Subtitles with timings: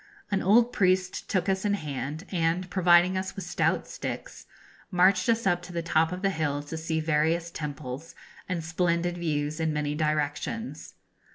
[0.31, 4.47] An old priest took us in hand, and, providing us with stout sticks,
[4.89, 8.15] marched us up to the top of the hill to see various temples,
[8.49, 10.95] and splendid views in many directions.